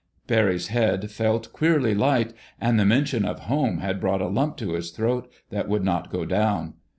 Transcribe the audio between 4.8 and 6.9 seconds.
throat that would not go down.